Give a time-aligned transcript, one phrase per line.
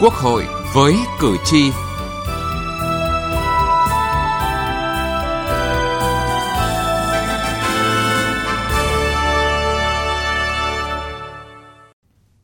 [0.00, 1.70] Quốc hội với cử tri.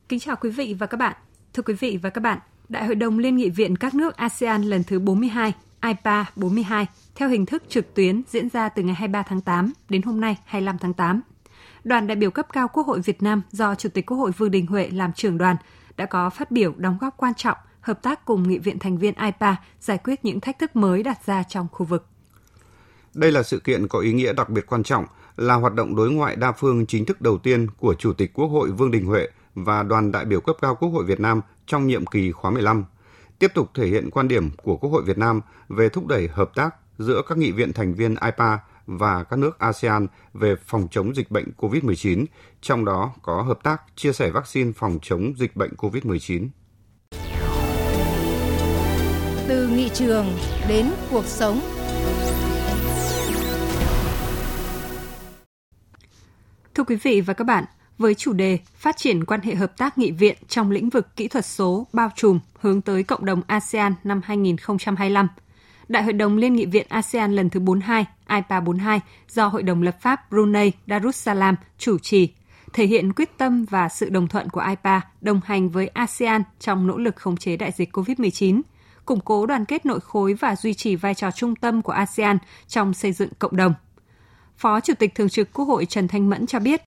[0.09, 1.17] Kính chào quý vị và các bạn.
[1.55, 4.63] Thưa quý vị và các bạn, Đại hội đồng Liên nghị viện các nước ASEAN
[4.63, 9.23] lần thứ 42, IPA 42, theo hình thức trực tuyến diễn ra từ ngày 23
[9.23, 11.21] tháng 8 đến hôm nay 25 tháng 8.
[11.85, 14.51] Đoàn đại biểu cấp cao Quốc hội Việt Nam do Chủ tịch Quốc hội Vương
[14.51, 15.57] Đình Huệ làm trưởng đoàn
[15.97, 19.15] đã có phát biểu đóng góp quan trọng hợp tác cùng nghị viện thành viên
[19.15, 22.07] IPA giải quyết những thách thức mới đặt ra trong khu vực.
[23.15, 25.05] Đây là sự kiện có ý nghĩa đặc biệt quan trọng,
[25.37, 28.47] là hoạt động đối ngoại đa phương chính thức đầu tiên của Chủ tịch Quốc
[28.47, 31.87] hội Vương Đình Huệ và đoàn đại biểu cấp cao Quốc hội Việt Nam trong
[31.87, 32.85] nhiệm kỳ khóa 15,
[33.39, 36.51] tiếp tục thể hiện quan điểm của Quốc hội Việt Nam về thúc đẩy hợp
[36.55, 41.17] tác giữa các nghị viện thành viên IPA và các nước ASEAN về phòng chống
[41.17, 42.25] dịch bệnh COVID-19,
[42.61, 46.49] trong đó có hợp tác chia sẻ vaccine phòng chống dịch bệnh COVID-19.
[49.49, 50.27] Từ nghị trường
[50.69, 51.61] đến cuộc sống.
[56.75, 57.65] Thưa quý vị và các bạn,
[57.99, 61.29] với chủ đề Phát triển quan hệ hợp tác nghị viện trong lĩnh vực kỹ
[61.29, 65.29] thuật số bao trùm hướng tới cộng đồng ASEAN năm 2025,
[65.93, 69.83] Đại hội đồng Liên nghị viện ASEAN lần thứ 42, IPA 42 do Hội đồng
[69.83, 72.29] lập pháp Brunei Darussalam chủ trì,
[72.73, 76.87] thể hiện quyết tâm và sự đồng thuận của IPA đồng hành với ASEAN trong
[76.87, 78.61] nỗ lực khống chế đại dịch COVID-19,
[79.05, 82.39] củng cố đoàn kết nội khối và duy trì vai trò trung tâm của ASEAN
[82.69, 83.75] trong xây dựng cộng đồng.
[84.57, 86.83] Phó Chủ tịch Thường trực Quốc hội Trần Thanh Mẫn cho biết,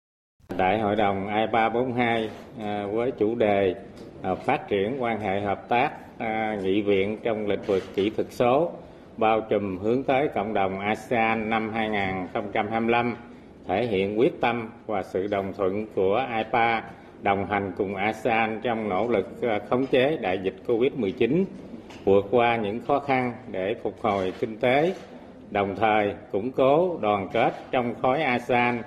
[0.58, 3.76] Đại hội đồng IPA 42 à, với chủ đề
[4.22, 8.28] à, phát triển quan hệ hợp tác à, nghị viện trong lĩnh vực kỹ thuật
[8.32, 8.72] số
[9.18, 13.16] bao trùm hướng tới cộng đồng ASEAN năm 2025
[13.68, 16.84] thể hiện quyết tâm và sự đồng thuận của IPA
[17.22, 21.44] đồng hành cùng ASEAN trong nỗ lực ờ, khống chế đại dịch Covid-19,
[22.06, 24.94] vượt qua những khó khăn để phục hồi kinh tế,
[25.52, 28.82] đồng thời củng cố đoàn kết trong khối ASEAN,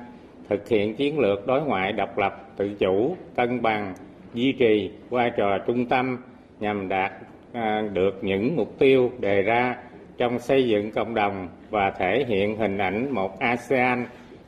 [0.48, 3.94] thực hiện chiến lược đối ngoại độc lập, tự chủ, cân bằng,
[4.34, 6.19] duy trì vai trò trung tâm
[6.60, 7.12] nhằm đạt
[7.52, 9.76] ờ, được những mục tiêu đề ra
[10.18, 14.06] trong xây dựng cộng đồng và thể hiện hình ảnh một ASEAN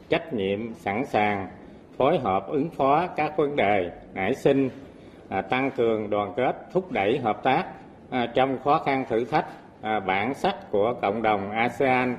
[0.08, 1.48] trách nhiệm sẵn sàng
[1.96, 4.70] phối hợp ứng phó các vấn đề nảy sinh,
[5.28, 7.64] à, tăng cường đoàn kết, thúc đẩy hợp tác
[8.10, 9.46] à, trong khó khăn thử thách,
[9.82, 12.16] à, bản sắc của cộng đồng ASEAN,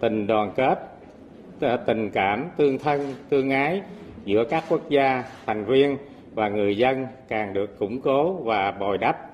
[0.00, 0.78] tình đoàn kết,
[1.86, 3.82] tình cảm, tương thân, tương ái
[4.24, 5.96] giữa các quốc gia, thành viên
[6.34, 9.31] và người dân càng được củng cố và bồi đắp.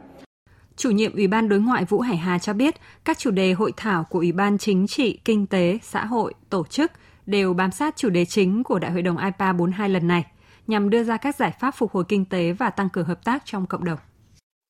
[0.79, 2.75] Chủ nhiệm Ủy ban Đối ngoại Vũ Hải Hà cho biết,
[3.05, 6.65] các chủ đề hội thảo của Ủy ban Chính trị, Kinh tế, Xã hội, Tổ
[6.71, 6.93] chức
[7.27, 10.25] đều bám sát chủ đề chính của Đại hội đồng IPA 42 lần này,
[10.67, 13.43] nhằm đưa ra các giải pháp phục hồi kinh tế và tăng cường hợp tác
[13.45, 13.99] trong cộng đồng.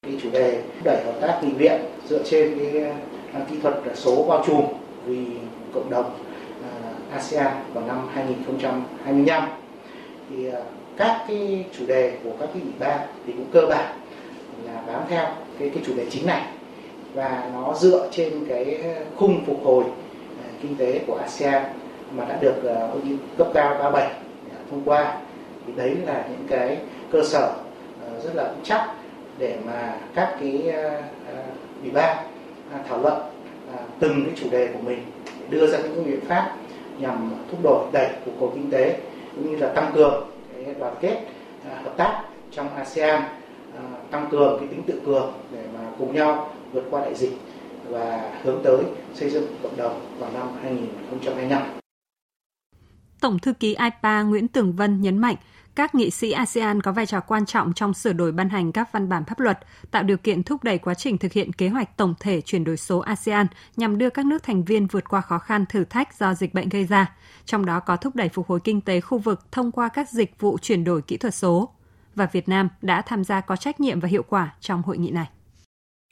[0.06, 2.84] Cái chủ đề đẩy hợp tác nghị viện dựa trên cái
[3.32, 4.64] à, kỹ thuật số bao trùm
[5.06, 5.26] vì
[5.75, 6.25] cộng đồng
[6.62, 9.48] à, ASEAN vào năm 2025
[10.30, 10.60] thì à,
[10.96, 13.98] các cái chủ đề của các cái ủy ban thì cũng cơ bản
[14.64, 16.42] là bám theo cái cái chủ đề chính này.
[17.14, 18.82] Và nó dựa trên cái
[19.16, 19.84] khung phục hồi
[20.44, 21.62] à, kinh tế của ASEAN
[22.10, 25.16] mà đã được à, hội nghị cấp cao 37 à, thông qua.
[25.66, 26.78] Thì đấy là những cái
[27.10, 27.54] cơ sở
[28.24, 28.94] rất là vững chắc
[29.38, 30.72] để mà các cái
[31.82, 32.16] ủy ban
[32.88, 33.22] thảo luận
[33.98, 34.98] từng cái chủ đề của mình
[35.40, 36.56] để đưa ra những biện pháp
[36.98, 38.96] nhằm thúc đẩy đẩy phục hồi kinh tế
[39.34, 41.16] cũng như là tăng cường cái đoàn kết
[41.84, 43.22] hợp tác trong ASEAN
[44.10, 47.32] tăng cường cái tính tự cường để mà cùng nhau vượt qua đại dịch
[47.88, 51.62] và hướng tới xây dựng cộng đồng vào năm 2025.
[53.20, 55.36] Tổng thư ký IPA Nguyễn Tường Vân nhấn mạnh,
[55.74, 58.92] các nghị sĩ ASEAN có vai trò quan trọng trong sửa đổi ban hành các
[58.92, 59.58] văn bản pháp luật,
[59.91, 62.76] tạo điều kiện thúc đẩy quá trình thực hiện kế hoạch tổng thể chuyển đổi
[62.76, 63.46] số ASEAN
[63.76, 66.69] nhằm đưa các nước thành viên vượt qua khó khăn thử thách do dịch bệnh
[66.69, 67.12] gây ra,
[67.44, 70.40] trong đó có thúc đẩy phục hồi kinh tế khu vực thông qua các dịch
[70.40, 71.69] vụ chuyển đổi kỹ thuật số
[72.19, 75.11] và Việt Nam đã tham gia có trách nhiệm và hiệu quả trong hội nghị
[75.11, 75.26] này.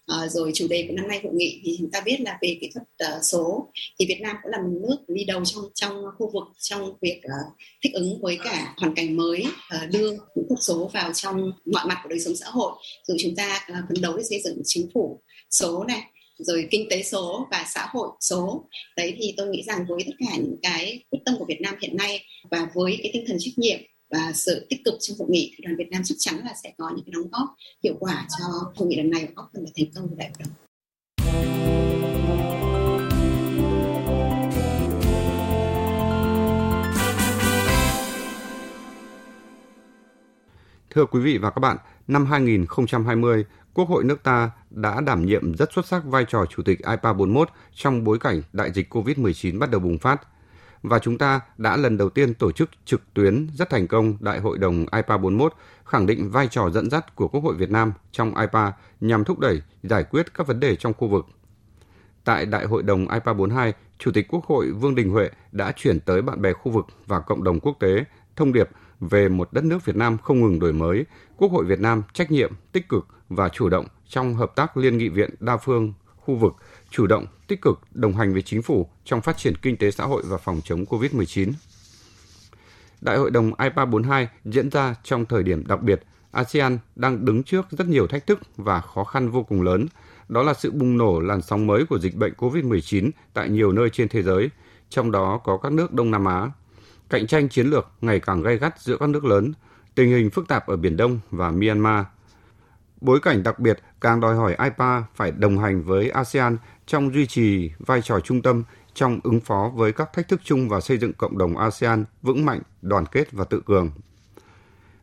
[0.07, 2.59] À, rồi chủ đề của năm nay hội nghị thì chúng ta biết là về
[2.61, 3.73] kỹ thuật uh, số.
[3.99, 7.21] Thì Việt Nam cũng là một nước đi đầu trong trong khu vực trong việc
[7.25, 11.53] uh, thích ứng với cả hoàn cảnh mới uh, đưa kỹ thuật số vào trong
[11.73, 12.73] mọi mặt của đời sống xã hội.
[13.07, 16.03] Rồi chúng ta uh, phấn đấu để xây dựng chính phủ số này
[16.39, 18.69] rồi kinh tế số và xã hội số.
[18.97, 21.75] Đấy thì tôi nghĩ rằng với tất cả những cái quyết tâm của Việt Nam
[21.81, 23.79] hiện nay và với cái tinh thần trách nhiệm
[24.11, 26.73] và sự tích cực trong hội nghị thì đoàn Việt Nam chắc chắn là sẽ
[26.79, 28.45] có những cái đóng góp hiệu quả cho
[28.77, 30.53] hội nghị lần này và góp phần vào thành công của đại hội đồng.
[40.91, 41.77] Thưa quý vị và các bạn,
[42.07, 43.45] năm 2020,
[43.75, 47.13] Quốc hội nước ta đã đảm nhiệm rất xuất sắc vai trò Chủ tịch IPA
[47.13, 50.21] 41 trong bối cảnh đại dịch COVID-19 bắt đầu bùng phát.
[50.89, 54.41] Và chúng ta đã lần đầu tiên tổ chức trực tuyến rất thành công Đại
[54.41, 55.53] hội đồng IPA 41,
[55.85, 59.39] khẳng định vai trò dẫn dắt của Quốc hội Việt Nam trong IPA nhằm thúc
[59.39, 61.27] đẩy giải quyết các vấn đề trong khu vực.
[62.25, 66.01] Tại Đại hội đồng IPA 42, Chủ tịch Quốc hội Vương Đình Huệ đã chuyển
[66.01, 68.05] tới bạn bè khu vực và cộng đồng quốc tế
[68.37, 71.05] thông điệp về một đất nước Việt Nam không ngừng đổi mới,
[71.37, 74.99] Quốc hội Việt Nam trách nhiệm, tích cực và chủ động trong hợp tác liên
[74.99, 75.93] nghị viện đa phương
[76.27, 76.55] khu vực,
[76.91, 80.05] chủ động, tích cực đồng hành với chính phủ trong phát triển kinh tế xã
[80.05, 81.53] hội và phòng chống COVID-19.
[83.01, 87.43] Đại hội đồng IPA 42 diễn ra trong thời điểm đặc biệt, ASEAN đang đứng
[87.43, 89.87] trước rất nhiều thách thức và khó khăn vô cùng lớn.
[90.29, 93.91] Đó là sự bùng nổ làn sóng mới của dịch bệnh COVID-19 tại nhiều nơi
[93.91, 94.51] trên thế giới,
[94.89, 96.51] trong đó có các nước Đông Nam Á.
[97.11, 99.53] Cạnh tranh chiến lược ngày càng gay gắt giữa các nước lớn,
[99.95, 102.05] tình hình phức tạp ở Biển Đông và Myanmar.
[103.01, 106.57] Bối cảnh đặc biệt càng đòi hỏi IPA phải đồng hành với ASEAN
[106.87, 108.65] trong duy trì vai trò trung tâm
[108.95, 112.45] trong ứng phó với các thách thức chung và xây dựng cộng đồng ASEAN vững
[112.45, 113.91] mạnh, đoàn kết và tự cường.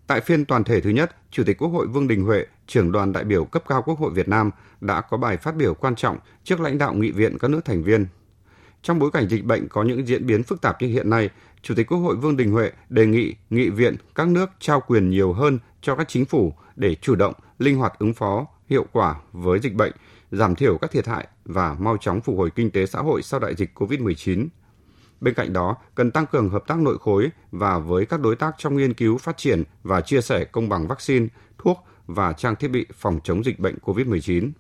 [0.08, 3.14] Tại phiên toàn thể thứ nhất, Chủ tịch Quốc hội Vương Đình Huệ, trưởng đoàn
[3.14, 4.52] đại biểu cấp cao Quốc hội Việt Nam
[4.82, 7.84] đã có bài phát biểu quan trọng trước lãnh đạo nghị viện các nước thành
[7.84, 8.08] viên.
[8.82, 11.30] Trong bối cảnh dịch bệnh có những diễn biến phức tạp như hiện nay,
[11.62, 15.10] Chủ tịch Quốc hội Vương Đình Huệ đề nghị nghị viện các nước trao quyền
[15.10, 19.16] nhiều hơn cho các chính phủ để chủ động, linh hoạt ứng phó hiệu quả
[19.32, 19.92] với dịch bệnh,
[20.32, 23.40] giảm thiểu các thiệt hại và mau chóng phục hồi kinh tế xã hội sau
[23.40, 24.48] đại dịch COVID-19.
[25.22, 28.56] Bên cạnh đó, cần tăng cường hợp tác nội khối và với các đối tác
[28.58, 31.28] trong nghiên cứu, phát triển và chia sẻ công bằng vaccine,
[31.58, 31.78] thuốc
[32.08, 34.52] và trang thiết bị phòng chống dịch bệnh COVID-19.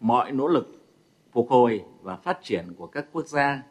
[0.00, 0.68] Mọi nỗ lực
[1.32, 3.62] phục hồi và phát triển của các quốc gia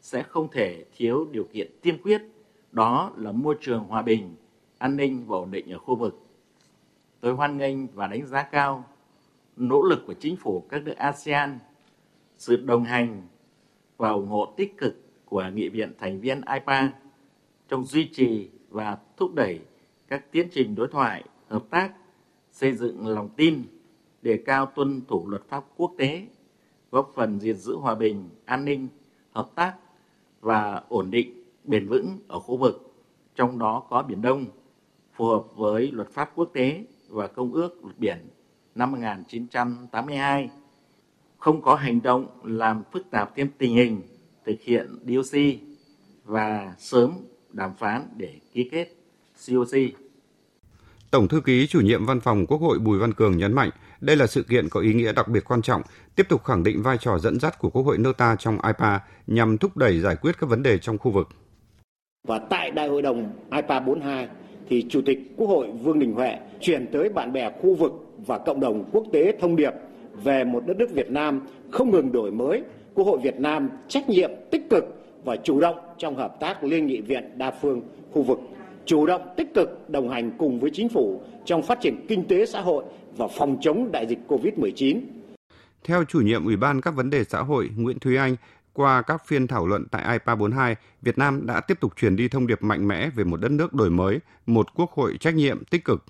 [0.00, 2.22] sẽ không thể thiếu điều kiện tiên quyết,
[2.72, 4.36] đó là môi trường hòa bình,
[4.78, 6.27] an ninh và ổn định ở khu vực.
[7.20, 8.84] Tôi hoan nghênh và đánh giá cao
[9.56, 11.58] nỗ lực của chính phủ các nước ASEAN,
[12.36, 13.22] sự đồng hành
[13.96, 14.94] và ủng hộ tích cực
[15.24, 16.92] của Nghị viện thành viên IPA
[17.68, 19.60] trong duy trì và thúc đẩy
[20.08, 21.92] các tiến trình đối thoại, hợp tác,
[22.50, 23.62] xây dựng lòng tin,
[24.22, 26.26] đề cao tuân thủ luật pháp quốc tế,
[26.90, 28.88] góp phần gìn giữ hòa bình, an ninh,
[29.30, 29.74] hợp tác
[30.40, 32.94] và ổn định bền vững ở khu vực,
[33.34, 34.44] trong đó có Biển Đông,
[35.12, 38.18] phù hợp với luật pháp quốc tế và Công ước Luật Biển
[38.74, 40.50] năm 1982,
[41.38, 44.02] không có hành động làm phức tạp thêm tình hình
[44.46, 45.40] thực hiện DOC
[46.24, 47.12] và sớm
[47.52, 48.88] đàm phán để ký kết
[49.46, 49.78] COC.
[51.10, 53.70] Tổng thư ký chủ nhiệm văn phòng Quốc hội Bùi Văn Cường nhấn mạnh,
[54.00, 55.82] đây là sự kiện có ý nghĩa đặc biệt quan trọng,
[56.16, 59.00] tiếp tục khẳng định vai trò dẫn dắt của Quốc hội nước ta trong IPA
[59.26, 61.28] nhằm thúc đẩy giải quyết các vấn đề trong khu vực.
[62.28, 64.28] Và tại Đại hội đồng IPA 42
[64.68, 67.92] thì Chủ tịch Quốc hội Vương Đình Huệ chuyển tới bạn bè khu vực
[68.26, 69.72] và cộng đồng quốc tế thông điệp
[70.24, 72.62] về một đất nước Việt Nam không ngừng đổi mới,
[72.94, 74.84] Quốc hội Việt Nam trách nhiệm tích cực
[75.24, 77.82] và chủ động trong hợp tác liên nghị viện đa phương
[78.12, 78.40] khu vực,
[78.84, 82.46] chủ động tích cực đồng hành cùng với chính phủ trong phát triển kinh tế
[82.46, 82.84] xã hội
[83.16, 85.00] và phòng chống đại dịch COVID-19.
[85.84, 88.36] Theo chủ nhiệm Ủy ban các vấn đề xã hội Nguyễn Thúy Anh,
[88.78, 92.28] qua các phiên thảo luận tại IPA 42, Việt Nam đã tiếp tục truyền đi
[92.28, 95.64] thông điệp mạnh mẽ về một đất nước đổi mới, một quốc hội trách nhiệm
[95.64, 96.04] tích cực.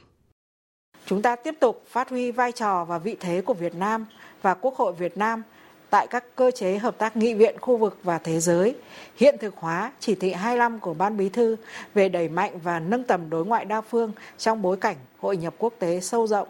[1.07, 4.07] Chúng ta tiếp tục phát huy vai trò và vị thế của Việt Nam
[4.43, 5.43] và Quốc hội Việt Nam
[5.91, 8.77] tại các cơ chế hợp tác nghị viện khu vực và thế giới,
[9.17, 11.57] hiện thực hóa chỉ thị 25 của Ban Bí thư
[11.95, 15.55] về đẩy mạnh và nâng tầm đối ngoại đa phương trong bối cảnh hội nhập
[15.59, 16.49] quốc tế sâu rộng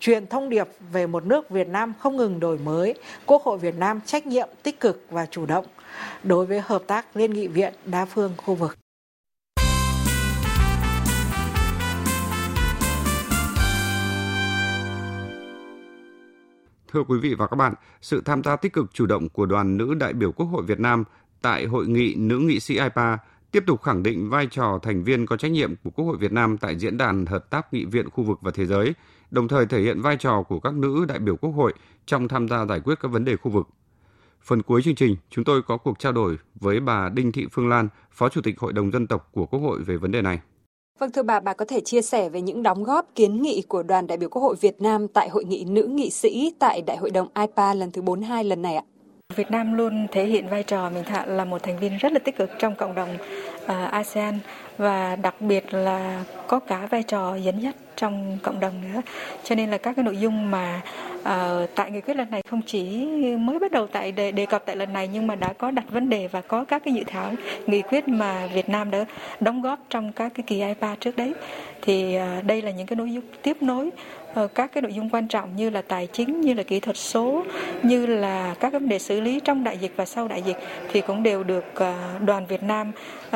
[0.00, 2.94] truyền thông điệp về một nước Việt Nam không ngừng đổi mới,
[3.26, 5.66] Quốc hội Việt Nam trách nhiệm tích cực và chủ động
[6.22, 8.78] đối với hợp tác liên nghị viện đa phương khu vực.
[16.92, 19.76] Thưa quý vị và các bạn, sự tham gia tích cực chủ động của đoàn
[19.76, 21.04] nữ đại biểu Quốc hội Việt Nam
[21.42, 23.18] tại hội nghị nữ nghị sĩ IPA
[23.50, 26.32] tiếp tục khẳng định vai trò thành viên có trách nhiệm của Quốc hội Việt
[26.32, 28.94] Nam tại diễn đàn hợp tác nghị viện khu vực và thế giới,
[29.30, 31.72] đồng thời thể hiện vai trò của các nữ đại biểu Quốc hội
[32.06, 33.66] trong tham gia giải quyết các vấn đề khu vực.
[34.42, 37.68] Phần cuối chương trình, chúng tôi có cuộc trao đổi với bà Đinh Thị Phương
[37.68, 40.40] Lan, Phó Chủ tịch Hội đồng Dân tộc của Quốc hội về vấn đề này.
[40.98, 43.82] Vâng thưa bà, bà có thể chia sẻ về những đóng góp kiến nghị của
[43.82, 46.96] đoàn đại biểu Quốc hội Việt Nam tại hội nghị nữ nghị sĩ tại Đại
[46.96, 48.82] hội đồng IPA lần thứ 42 lần này ạ?
[49.36, 52.36] Việt Nam luôn thể hiện vai trò mình là một thành viên rất là tích
[52.36, 53.16] cực trong cộng đồng
[53.66, 54.38] ASEAN
[54.78, 59.00] và đặc biệt là có cả vai trò dẫn dắt trong cộng đồng nữa.
[59.44, 60.80] Cho nên là các cái nội dung mà
[61.20, 63.06] uh, tại nghị quyết lần này không chỉ
[63.36, 65.84] mới bắt đầu tại đề, đề cập tại lần này nhưng mà đã có đặt
[65.90, 67.32] vấn đề và có các cái dự thảo
[67.66, 69.04] nghị quyết mà Việt Nam đã
[69.40, 71.34] đóng góp trong các cái kỳ IPA trước đấy.
[71.82, 73.90] Thì uh, đây là những cái nội dung tiếp nối
[74.34, 76.96] ờ, các cái nội dung quan trọng như là tài chính như là kỹ thuật
[76.96, 77.44] số
[77.82, 80.56] như là các vấn đề xử lý trong đại dịch và sau đại dịch
[80.92, 81.64] thì cũng đều được
[82.24, 82.92] đoàn Việt Nam
[83.28, 83.32] uh,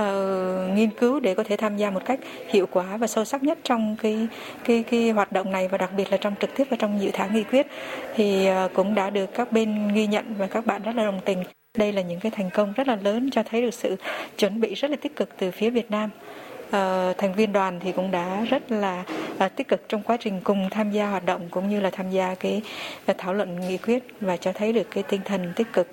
[0.75, 3.59] nghiên cứu để có thể tham gia một cách hiệu quả và sâu sắc nhất
[3.65, 4.29] trong cái
[4.65, 7.11] cái cái hoạt động này và đặc biệt là trong trực tiếp và trong dự
[7.13, 7.67] thảo nghị quyết
[8.15, 11.21] thì ờ, cũng đã được các bên ghi nhận và các bạn rất là đồng
[11.25, 11.45] tình.
[11.79, 13.97] Đây là những cái thành công rất là lớn cho thấy được sự
[14.39, 16.11] chuẩn bị rất là tích cực từ phía Việt Nam.
[16.69, 19.05] Uh, thành viên đoàn thì cũng đã rất là
[19.45, 22.11] uh, tích cực trong quá trình cùng tham gia hoạt động cũng như là tham
[22.11, 22.63] gia cái
[23.11, 25.89] uh, thảo luận nghị quyết và cho thấy được cái tinh thần tích cực.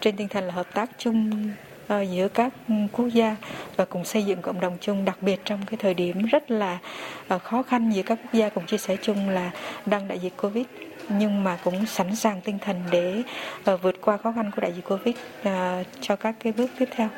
[0.00, 1.30] Trên tinh thần là hợp tác chung
[1.92, 3.36] Ờ, giữa các ừ, quốc gia
[3.76, 6.78] và cùng xây dựng cộng đồng chung, đặc biệt trong cái thời điểm rất là
[7.28, 9.50] ờ, khó khăn giữa các quốc gia cùng chia sẻ chung là
[9.86, 10.66] đang đại dịch covid.
[11.08, 13.22] Nhưng mà cũng sẵn sàng tinh thần để
[13.64, 15.14] ờ, vượt qua khó khăn của đại dịch covid
[16.00, 17.08] cho các cái bước tiếp theo.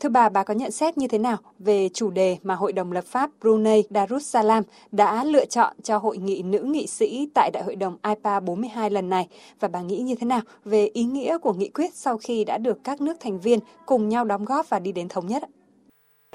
[0.00, 2.92] Thưa bà, bà có nhận xét như thế nào về chủ đề mà Hội đồng
[2.92, 7.62] lập pháp Brunei Darussalam đã lựa chọn cho hội nghị nữ nghị sĩ tại Đại
[7.62, 9.28] hội đồng IPA 42 lần này?
[9.60, 12.58] Và bà nghĩ như thế nào về ý nghĩa của nghị quyết sau khi đã
[12.58, 15.42] được các nước thành viên cùng nhau đóng góp và đi đến thống nhất?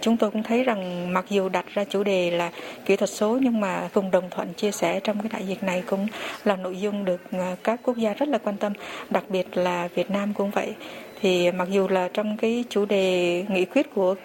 [0.01, 2.51] Chúng tôi cũng thấy rằng mặc dù đặt ra chủ đề là
[2.85, 5.83] kỹ thuật số nhưng mà cùng đồng thuận chia sẻ trong cái đại dịch này
[5.87, 6.07] cũng
[6.43, 8.73] là nội dung được à, các quốc gia rất là quan tâm,
[9.09, 10.75] đặc biệt là Việt Nam cũng vậy
[11.25, 14.15] thì mặc dù là trong cái chủ đề nghị quyết của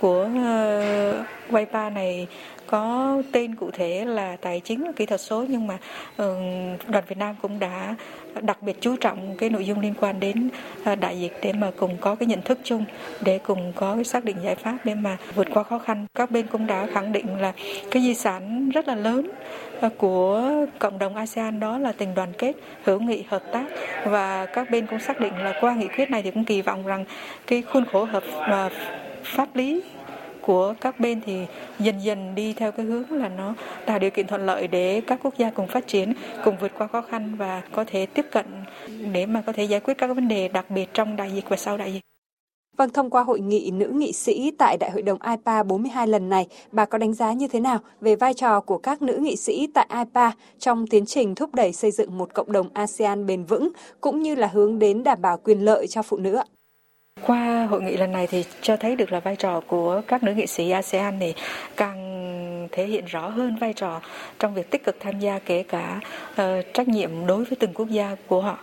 [0.00, 2.26] của ờ, uh, WIPA này
[2.66, 7.18] có tên cụ thể là tài chính kỹ thuật số nhưng mà uh, đoàn Việt
[7.18, 7.94] Nam cũng đã
[8.40, 10.50] đặc biệt chú trọng cái nội dung liên quan đến
[10.92, 12.84] uh, đại dịch để mà cùng có cái nhận thức chung
[13.20, 16.06] để cùng có cái xác định giải pháp để mà vượt qua khó khăn.
[16.14, 17.52] Các bên cũng đã khẳng định là
[17.90, 19.30] cái di sản rất là lớn
[19.98, 22.52] của cộng đồng ASEAN đó là tình đoàn kết,
[22.84, 23.64] hữu nghị, hợp tác
[24.04, 26.86] và các bên cũng xác định là qua nghị quyết này thì cũng kỳ vọng
[26.86, 27.04] rằng
[27.46, 28.70] cái khuôn khổ hợp và
[29.22, 29.82] pháp lý
[30.40, 31.46] của các bên thì
[31.78, 33.54] dần dần đi theo cái hướng là nó
[33.86, 36.12] tạo điều kiện thuận lợi để các quốc gia cùng phát triển,
[36.44, 38.46] cùng vượt qua khó khăn và có thể tiếp cận
[39.12, 41.56] để mà có thể giải quyết các vấn đề đặc biệt trong đại dịch và
[41.56, 42.07] sau đại dịch.
[42.78, 46.28] Vâng, thông qua hội nghị nữ nghị sĩ tại Đại hội đồng IPA 42 lần
[46.28, 49.36] này, bà có đánh giá như thế nào về vai trò của các nữ nghị
[49.36, 53.44] sĩ tại IPA trong tiến trình thúc đẩy xây dựng một cộng đồng ASEAN bền
[53.44, 53.68] vững,
[54.00, 56.44] cũng như là hướng đến đảm bảo quyền lợi cho phụ nữ ạ?
[57.26, 60.34] Qua hội nghị lần này thì cho thấy được là vai trò của các nữ
[60.34, 61.34] nghị sĩ ASEAN thì
[61.76, 62.18] càng
[62.72, 64.00] thể hiện rõ hơn vai trò
[64.38, 66.00] trong việc tích cực tham gia kể cả
[66.32, 66.44] uh,
[66.74, 68.58] trách nhiệm đối với từng quốc gia của họ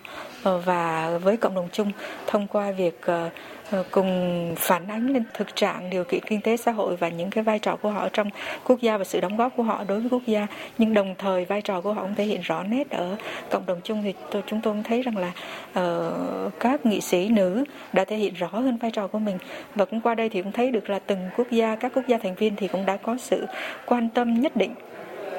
[0.50, 1.92] uh, và với cộng đồng chung
[2.28, 3.32] thông qua việc uh,
[3.72, 7.30] Ờ, cùng phản ánh lên thực trạng điều kiện kinh tế xã hội và những
[7.30, 8.30] cái vai trò của họ trong
[8.64, 10.48] quốc gia và sự đóng góp của họ đối với quốc gia.
[10.78, 13.16] Nhưng đồng thời vai trò của họ cũng thể hiện rõ nét ở
[13.52, 15.32] cộng đồng chung thì tôi chúng tôi cũng thấy rằng là
[15.80, 19.38] uh, các nghị sĩ nữ đã thể hiện rõ hơn vai trò của mình.
[19.76, 22.18] Và cũng qua đây thì cũng thấy được là từng quốc gia các quốc gia
[22.18, 23.46] thành viên thì cũng đã có sự
[23.86, 24.76] quan tâm nhất định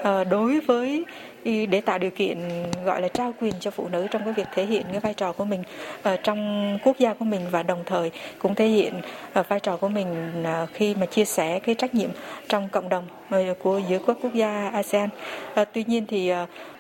[0.01, 1.05] uh, đối với
[1.47, 2.39] để tạo điều kiện,
[2.85, 5.33] gọi là, trao quyền cho phụ nữ trong cái việc thể hiện cái vai trò
[5.33, 5.63] của mình
[6.03, 8.95] ờ, trong quốc gia của mình và đồng thời cũng thể hiện
[9.33, 12.11] ờ, vai trò của mình ờ, khi mà chia sẻ cái trách nhiệm
[12.49, 13.05] trong cộng đồng
[13.63, 15.09] của, giữa các quốc gia ASEAN.
[15.73, 16.33] Tuy nhiên thì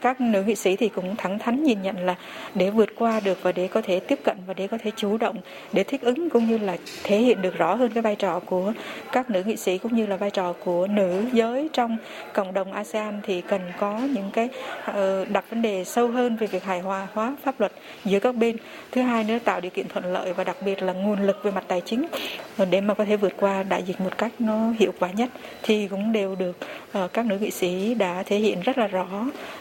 [0.06, 2.14] các nữ nghị sĩ thì cũng thẳng thắn nhìn nhận là
[2.54, 5.16] để vượt qua được và để có thể tiếp cận và để có thể chủ
[5.16, 5.36] động,
[5.72, 8.72] để thích ứng cũng như là thể hiện được rõ hơn cái vai trò của
[9.12, 11.96] các nữ nghị sĩ cũng như là vai trò của nữ giới trong
[12.32, 14.48] cộng đồng ASEAN thì cần có những cái
[14.84, 17.72] ờ, đặt vấn đề sâu hơn về việc hài hòa, hóa pháp luật
[18.04, 18.56] giữa các bên.
[18.92, 21.50] Thứ hai nữa, tạo điều kiện thuận lợi và đặc biệt là nguồn lực về
[21.50, 22.06] mặt tài chính.
[22.56, 25.30] Ờ, để mà có thể vượt qua đại dịch một cách nó hiệu quả nhất
[25.62, 26.56] thì cũng đều được
[26.92, 29.06] ờ, các nữ nghị sĩ đã thể hiện rất là rõ,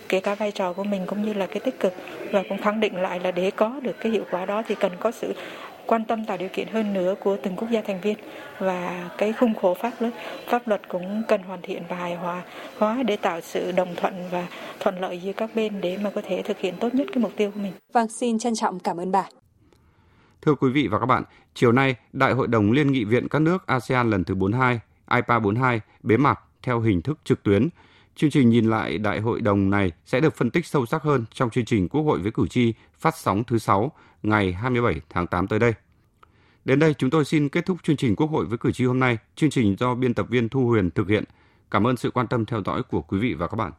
[0.10, 1.94] kể cả vai trò của mình cũng như là cái tích cực
[2.32, 4.92] và cũng khẳng định lại là để có được cái hiệu quả đó thì cần
[5.00, 5.34] có sự
[5.88, 8.18] quan tâm tạo điều kiện hơn nữa của từng quốc gia thành viên
[8.60, 10.14] và cái khung khổ pháp luật
[10.48, 12.42] pháp luật cũng cần hoàn thiện và hài hòa
[12.78, 14.48] hóa để tạo sự đồng thuận và
[14.80, 17.32] thuận lợi giữa các bên để mà có thể thực hiện tốt nhất cái mục
[17.38, 17.74] tiêu của mình.
[17.94, 19.24] Vâng, xin trân trọng cảm ơn bà.
[20.42, 21.24] Thưa quý vị và các bạn,
[21.54, 24.80] chiều nay, Đại hội đồng Liên nghị viện các nước ASEAN lần thứ 42,
[25.12, 27.70] IPA 42, bế mạc theo hình thức trực tuyến.
[28.16, 31.26] Chương trình nhìn lại đại hội đồng này sẽ được phân tích sâu sắc hơn
[31.34, 33.92] trong chương trình Quốc hội với cử tri phát sóng thứ sáu
[34.24, 35.74] ngày 27 tháng 8 tới đây.
[36.66, 39.00] Đến đây chúng tôi xin kết thúc chương trình Quốc hội với cử tri hôm
[39.00, 39.18] nay.
[39.36, 41.24] Chương trình do biên tập viên Thu Huyền thực hiện.
[41.72, 43.72] Cảm ơn sự quan tâm theo dõi của quý vị và các bạn.